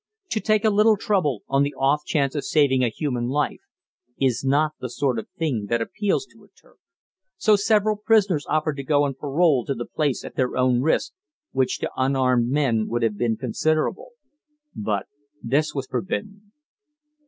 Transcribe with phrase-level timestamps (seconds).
[0.31, 3.59] To take a little trouble on the off chance of saving a human life
[4.19, 6.79] is not the sort of thing that appeals to a Turk;
[7.37, 11.11] so several prisoners offered to go on parole to the place at their own risk,
[11.51, 14.13] which to unarmed men would have been considerable.
[14.75, 15.05] But
[15.43, 16.51] this was forbidden.